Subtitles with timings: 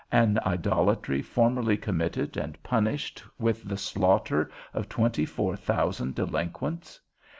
[0.11, 6.99] _an idolatry formerly committed, and punished with the slaughter of twenty four thousand delinquents.